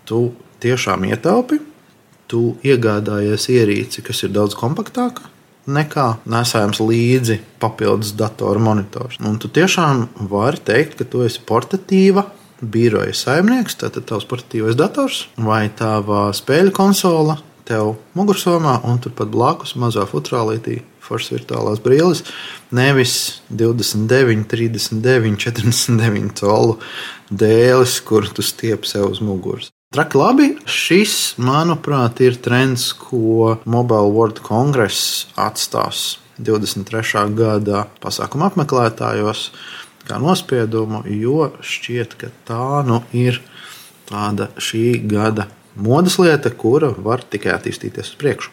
tu 0.09 0.31
tiešām 0.65 1.05
ietaupi 1.05 1.61
tu 2.31 2.57
iegādājies 2.67 3.49
ierīci, 3.53 4.03
kas 4.05 4.23
ir 4.27 4.35
daudz 4.35 4.57
kompaktāka 4.59 5.31
nekā 5.67 6.07
nesājams 6.29 6.79
līdzi 6.79 7.41
papildus 7.59 8.13
datora 8.17 8.61
monitors. 8.63 9.19
Un 9.19 9.35
tu 9.41 9.51
tiešām 9.51 10.05
vari 10.31 10.61
teikt, 10.63 10.95
ka 10.99 11.07
tu 11.07 11.25
esi 11.27 11.43
portatīva 11.43 12.23
biroja 12.61 13.13
saimnieks, 13.13 13.77
tātad 13.81 14.07
tavs 14.09 14.25
portatīvais 14.29 14.77
dators 14.79 15.25
vai 15.35 15.67
tava 15.69 16.29
spēļu 16.35 16.73
konsole 16.75 17.37
tev 17.67 17.97
mugursomā, 18.15 18.79
un 18.87 19.01
turpat 19.03 19.29
blakus 19.33 19.75
mazā 19.79 20.07
futrālītī 20.07 20.79
foršas 21.03 21.33
virtuālās 21.35 21.81
brilles, 21.83 22.23
nevis 22.75 23.41
29, 23.51 24.47
39, 24.51 25.39
49 25.43 26.35
colu 26.39 26.77
dēlis, 27.31 27.99
kur 28.07 28.27
tu 28.31 28.43
stiep 28.43 28.87
sev 28.87 29.11
uz 29.11 29.23
muguras. 29.23 29.71
Traki 29.87 30.19
labi. 30.19 30.45
Šis, 30.67 31.11
manuprāt, 31.39 32.19
ir 32.19 32.35
trends, 32.43 32.89
ko 32.91 33.53
Mobile 33.63 34.09
World 34.11 34.41
Congress 34.43 35.29
atstās 35.39 36.17
23. 36.43 37.21
gada 37.37 37.85
pasākuma 38.03 38.49
apmeklētājos, 38.51 39.45
kā 40.03 40.19
nospiedumu, 40.19 41.05
jo 41.07 41.53
šķiet, 41.63 42.17
ka 42.19 42.33
tā 42.49 42.83
nu 42.83 42.99
ir 43.15 43.39
tāda 44.11 44.49
šī 44.59 44.99
gada 45.07 45.47
modes 45.79 46.19
lieta, 46.19 46.51
kura 46.51 46.91
var 46.91 47.23
tikai 47.23 47.55
attīstīties 47.55 48.11
uz 48.11 48.19
priekšu. 48.19 48.51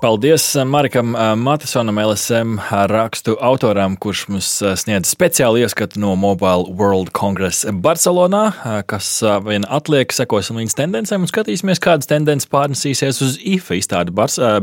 Paldies 0.00 0.56
Markam 0.64 1.16
Matisonam, 1.36 1.98
LSM 1.98 2.58
rakstu 2.86 3.36
autoram, 3.40 3.96
kurš 3.96 4.26
mums 4.28 4.48
sniedz 4.82 5.08
speciālu 5.08 5.62
ieskatu 5.64 6.00
no 6.02 6.12
Mobile 6.20 6.68
World 6.68 7.14
Congress 7.16 7.64
Barcelonā. 7.64 8.50
Kas 8.90 9.08
vien 9.46 9.64
atliek, 9.64 10.12
sekosim 10.12 10.60
viņas 10.60 10.76
tendencēm 10.76 11.24
un 11.24 11.30
skatīsimies, 11.32 11.80
kādas 11.82 12.10
tendences 12.12 12.50
pārnesīsies 12.52 13.22
uz 13.24 13.40
IFA 13.40 13.80
izstādi 13.80 14.14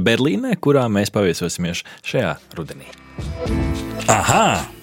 Berlīnē, 0.06 0.54
kurā 0.62 0.86
mēs 0.86 1.12
paviesosimies 1.16 1.82
šajā 2.06 2.38
rudenī. 2.60 2.88
Aha! 4.14 4.83